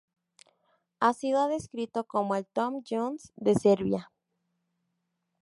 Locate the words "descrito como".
1.47-2.33